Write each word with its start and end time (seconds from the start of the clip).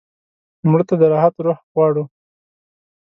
مړه 0.69 0.83
ته 0.89 0.95
د 1.01 1.03
راحت 1.13 1.35
روح 1.45 1.59
غواړو 1.73 2.03